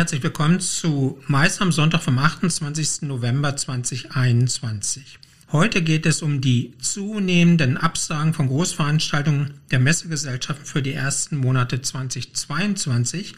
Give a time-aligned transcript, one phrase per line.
[0.00, 3.02] herzlich willkommen zu Mais am Sonntag vom 28.
[3.02, 5.18] November 2021.
[5.52, 11.82] Heute geht es um die zunehmenden Absagen von Großveranstaltungen der Messegesellschaften für die ersten Monate
[11.82, 13.34] 2022,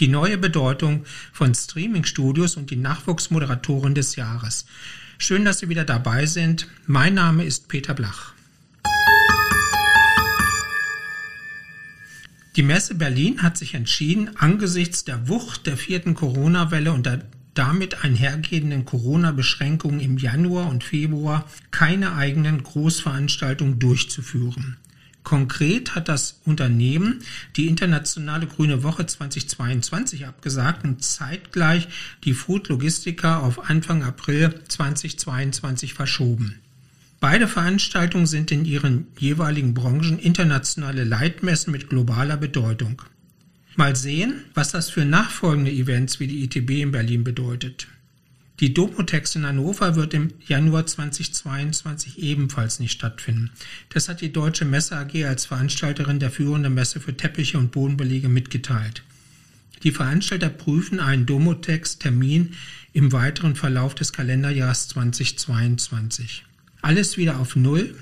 [0.00, 4.66] die neue Bedeutung von Streamingstudios und die Nachwuchsmoderatoren des Jahres.
[5.18, 6.66] Schön, dass Sie wieder dabei sind.
[6.88, 8.33] Mein Name ist Peter Blach.
[12.56, 18.04] Die Messe Berlin hat sich entschieden, angesichts der Wucht der vierten Corona-Welle und der damit
[18.04, 24.76] einhergehenden Corona-Beschränkungen im Januar und Februar keine eigenen Großveranstaltungen durchzuführen.
[25.24, 27.20] Konkret hat das Unternehmen
[27.56, 31.88] die internationale Grüne Woche 2022 abgesagt und zeitgleich
[32.22, 36.60] die Food Logistica auf Anfang April 2022 verschoben.
[37.24, 43.00] Beide Veranstaltungen sind in ihren jeweiligen Branchen internationale Leitmessen mit globaler Bedeutung.
[43.76, 47.88] Mal sehen, was das für nachfolgende Events wie die ITB in Berlin bedeutet.
[48.60, 53.52] Die Domotex in Hannover wird im Januar 2022 ebenfalls nicht stattfinden.
[53.88, 58.28] Das hat die Deutsche Messe AG als Veranstalterin der führenden Messe für Teppiche und Bodenbelege
[58.28, 59.02] mitgeteilt.
[59.82, 62.52] Die Veranstalter prüfen einen Domotex-Termin
[62.92, 66.44] im weiteren Verlauf des Kalenderjahres 2022.
[66.84, 67.94] Alles wieder auf Null.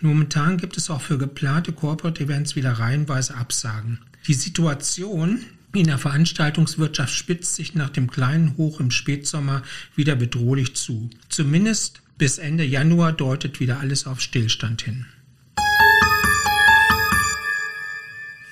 [0.00, 3.98] Momentan gibt es auch für geplante Corporate Events wieder reihenweise Absagen.
[4.28, 5.40] Die Situation
[5.74, 9.62] in der Veranstaltungswirtschaft spitzt sich nach dem kleinen Hoch im Spätsommer
[9.94, 11.10] wieder bedrohlich zu.
[11.28, 15.04] Zumindest bis Ende Januar deutet wieder alles auf Stillstand hin.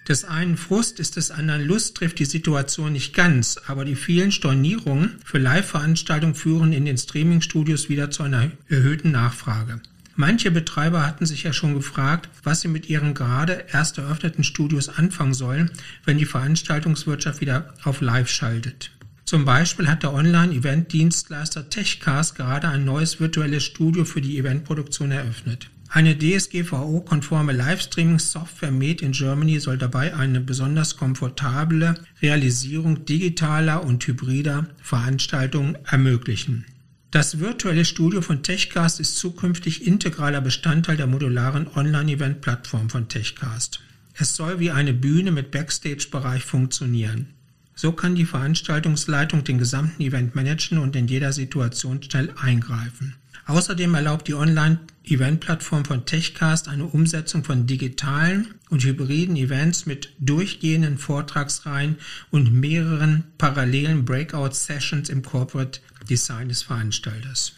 [0.09, 4.33] Des einen Frust ist des anderen Lust trifft die Situation nicht ganz, aber die vielen
[4.33, 9.83] Stornierungen für Live-Veranstaltungen führen in den Streaming-Studios wieder zu einer erhöhten Nachfrage.
[10.17, 14.89] Manche Betreiber hatten sich ja schon gefragt, was sie mit ihren gerade erst eröffneten Studios
[14.89, 15.71] anfangen sollen,
[16.07, 18.91] wenn die Veranstaltungswirtschaft wieder auf Live schaltet.
[19.27, 25.69] Zum Beispiel hat der Online-Event-Dienstleister Techcast gerade ein neues virtuelles Studio für die Eventproduktion eröffnet.
[25.91, 34.67] Eine DSGVO-konforme Livestreaming-Software Made in Germany soll dabei eine besonders komfortable Realisierung digitaler und hybrider
[34.83, 36.67] Veranstaltungen ermöglichen.
[37.11, 43.81] Das virtuelle Studio von Techcast ist zukünftig integraler Bestandteil der modularen Online-Event-Plattform von Techcast.
[44.13, 47.29] Es soll wie eine Bühne mit Backstage-Bereich funktionieren.
[47.75, 53.15] So kann die Veranstaltungsleitung den gesamten Event managen und in jeder Situation schnell eingreifen.
[53.49, 60.99] Außerdem erlaubt die Online-Event-Plattform von Techcast eine Umsetzung von digitalen und hybriden Events mit durchgehenden
[60.99, 61.97] Vortragsreihen
[62.31, 67.55] und mehreren parallelen Breakout-Sessions im Corporate Design des Veranstalters.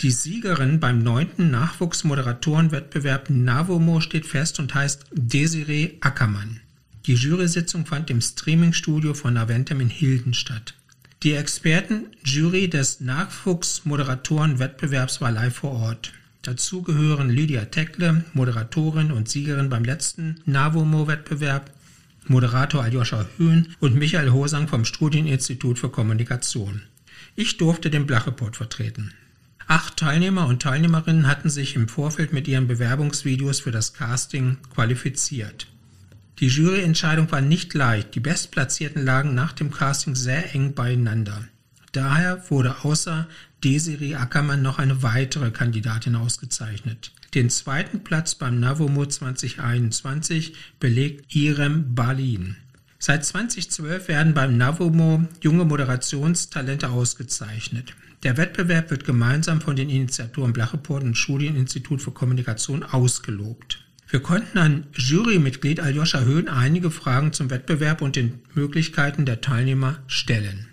[0.00, 6.60] Die Siegerin beim neunten Nachwuchsmoderatorenwettbewerb Navomo steht fest und heißt Desiree Ackermann.
[7.06, 10.74] Die Jury-Sitzung fand im Streamingstudio von Aventum in Hilden statt.
[11.24, 16.12] Die Expertenjury des Nachwuchsmoderatorenwettbewerbs war live vor Ort.
[16.42, 21.70] Dazu gehören Lydia Teckle, Moderatorin und Siegerin beim letzten NAVOMO-Wettbewerb,
[22.26, 26.82] Moderator Aljoscha Höhn und Michael Hosang vom Studieninstitut für Kommunikation.
[27.36, 29.14] Ich durfte den Blachreport vertreten.
[29.66, 35.68] Acht Teilnehmer und Teilnehmerinnen hatten sich im Vorfeld mit ihren Bewerbungsvideos für das Casting qualifiziert.
[36.40, 41.44] Die Juryentscheidung war nicht leicht, die Bestplatzierten lagen nach dem Casting sehr eng beieinander.
[41.92, 43.28] Daher wurde außer
[43.62, 47.12] Desiree Ackermann noch eine weitere Kandidatin ausgezeichnet.
[47.34, 52.56] Den zweiten Platz beim Navomo 2021 belegt Irem Balin.
[52.98, 57.94] Seit 2012 werden beim Navomo junge Moderationstalente ausgezeichnet.
[58.24, 63.84] Der Wettbewerb wird gemeinsam von den Initiatoren Blacheport und Studieninstitut für Kommunikation ausgelobt.
[64.08, 70.00] Wir konnten an Jurymitglied Aljoscha Höhn einige Fragen zum Wettbewerb und den Möglichkeiten der Teilnehmer
[70.06, 70.66] stellen.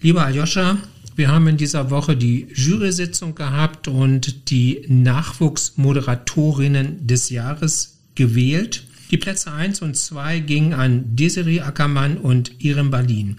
[0.00, 0.78] Lieber Aljoscha,
[1.16, 8.84] wir haben in dieser Woche die Jury-Sitzung gehabt und die Nachwuchsmoderatorinnen des Jahres gewählt.
[9.10, 13.38] Die Plätze 1 und 2 gingen an Desiree Ackermann und Irem Berlin.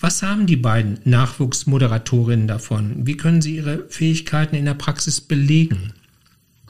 [0.00, 3.06] Was haben die beiden Nachwuchsmoderatorinnen davon?
[3.06, 5.92] Wie können sie ihre Fähigkeiten in der Praxis belegen?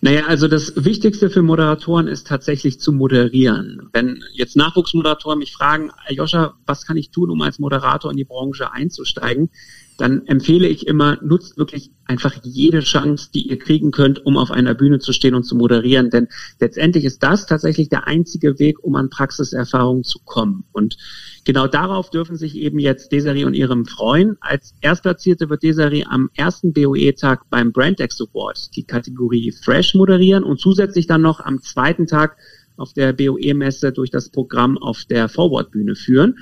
[0.01, 3.89] Naja, also das Wichtigste für Moderatoren ist tatsächlich zu moderieren.
[3.93, 8.25] Wenn jetzt Nachwuchsmoderatoren mich fragen, Joscha, was kann ich tun, um als Moderator in die
[8.25, 9.51] Branche einzusteigen,
[9.97, 14.51] dann empfehle ich immer, nutzt wirklich einfach jede Chance, die ihr kriegen könnt, um auf
[14.51, 16.11] einer Bühne zu stehen und zu moderieren.
[16.11, 16.29] Denn
[16.59, 20.65] letztendlich ist das tatsächlich der einzige Weg, um an Praxiserfahrung zu kommen.
[20.73, 20.97] Und
[21.45, 24.37] genau darauf dürfen sich eben jetzt Desiree und ihrem freuen.
[24.41, 30.61] Als Erstplatzierte wird Desiree am ersten BOE-Tag beim Brandex Award die Kategorie Fresh moderieren und
[30.61, 32.37] zusätzlich dann noch am zweiten Tag
[32.79, 36.37] auf der BOE-Messe durch das Programm auf der Forward-Bühne führen.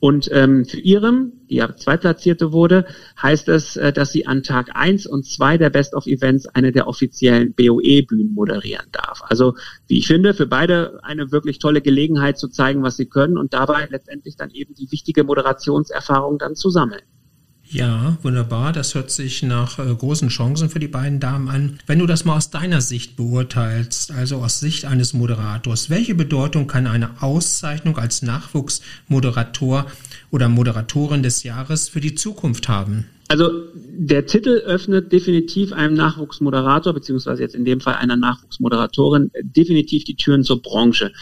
[0.00, 2.86] Und ähm, für Ihrem, die ja Zweitplatzierte wurde,
[3.22, 6.72] heißt es, äh, dass sie an Tag eins und zwei der Best of Events eine
[6.72, 9.20] der offiziellen BOE-Bühnen moderieren darf.
[9.24, 9.54] Also,
[9.88, 13.52] wie ich finde, für beide eine wirklich tolle Gelegenheit zu zeigen, was sie können und
[13.52, 17.02] dabei letztendlich dann eben die wichtige Moderationserfahrung dann zu sammeln.
[17.72, 18.72] Ja, wunderbar.
[18.72, 21.78] Das hört sich nach äh, großen Chancen für die beiden Damen an.
[21.86, 26.66] Wenn du das mal aus deiner Sicht beurteilst, also aus Sicht eines Moderators, welche Bedeutung
[26.66, 29.86] kann eine Auszeichnung als Nachwuchsmoderator
[30.32, 33.06] oder Moderatorin des Jahres für die Zukunft haben?
[33.30, 40.02] Also der Titel öffnet definitiv einem Nachwuchsmoderator, beziehungsweise jetzt in dem Fall einer Nachwuchsmoderatorin, definitiv
[40.02, 41.12] die Türen zur Branche.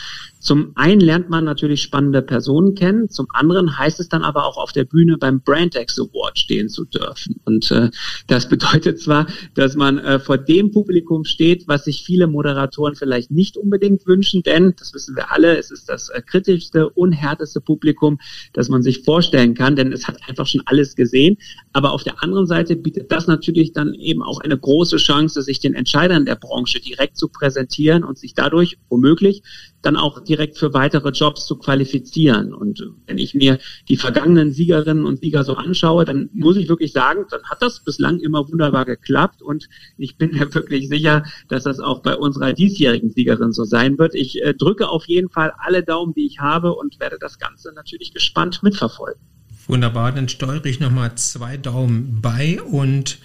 [0.40, 4.56] Zum einen lernt man natürlich spannende Personen kennen, zum anderen heißt es dann aber auch
[4.56, 7.40] auf der Bühne beim Brandex Award stehen zu dürfen.
[7.44, 7.90] Und äh,
[8.26, 13.31] das bedeutet zwar, dass man äh, vor dem Publikum steht, was sich viele Moderatoren vielleicht
[13.31, 18.19] nicht unbedingt wünschen, denn, das wissen wir alle, es ist das äh, kritischste, unhärteste Publikum,
[18.54, 21.37] das man sich vorstellen kann, denn es hat einfach schon alles gesehen.
[21.75, 25.59] Aber auf der anderen Seite bietet das natürlich dann eben auch eine große Chance, sich
[25.59, 29.43] den Entscheidern der Branche direkt zu präsentieren und sich dadurch womöglich
[29.83, 32.55] dann auch direkt für weitere Jobs zu qualifizieren.
[32.55, 33.59] Und wenn ich mir
[33.89, 37.83] die vergangenen Siegerinnen und Sieger so anschaue, dann muss ich wirklich sagen, dann hat das
[37.83, 39.43] bislang immer wunderbar geklappt.
[39.43, 43.99] Und ich bin mir wirklich sicher, dass das auch bei unserer diesjährigen Siegerin so sein
[43.99, 44.15] wird.
[44.15, 47.73] Ich äh, drücke auf jeden Fall alle Daumen, die ich habe und werde das Ganze
[47.75, 49.21] natürlich gespannt mitverfolgen.
[49.69, 53.19] Wunderbar, dann steuere ich nochmal zwei Daumen bei und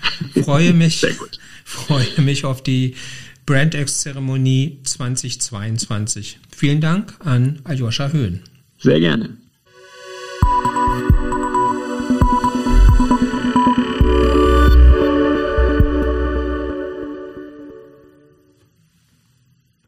[0.43, 1.05] freue mich,
[1.65, 2.95] freue mich auf die
[3.45, 6.39] BrandX-Zeremonie 2022.
[6.55, 8.41] Vielen Dank an Aljoscha Höhn.
[8.77, 9.37] Sehr gerne.